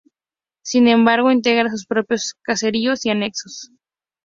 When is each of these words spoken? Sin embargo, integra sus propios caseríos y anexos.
Sin 0.63 0.87
embargo, 0.87 1.29
integra 1.31 1.69
sus 1.69 1.85
propios 1.85 2.33
caseríos 2.41 3.05
y 3.05 3.11
anexos. 3.11 3.69